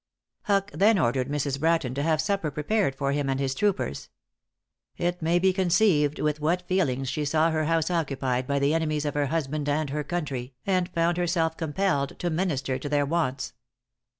[0.45, 1.59] Huck then ordered Mrs.
[1.59, 4.09] Bratton to have supper prepared for him and his troopers.
[4.97, 9.05] It may be conceived with what feelings she saw her house occupied by the enemies
[9.05, 13.53] of her husband and her country, and found herself compelled to minister to their wants.